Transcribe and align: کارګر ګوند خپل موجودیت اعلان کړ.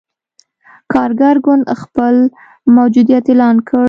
کارګر 0.93 1.35
ګوند 1.45 1.63
خپل 1.81 2.15
موجودیت 2.75 3.25
اعلان 3.29 3.57
کړ. 3.67 3.79